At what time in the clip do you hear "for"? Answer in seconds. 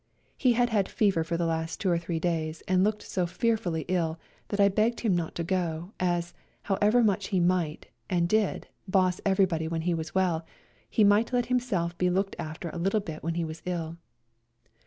1.23-1.37